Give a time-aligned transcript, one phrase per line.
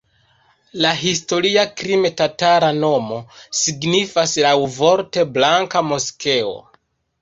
[0.85, 3.21] La historia krime-tatara nomo
[3.63, 6.57] signifas laŭvorte "blanka moskeo".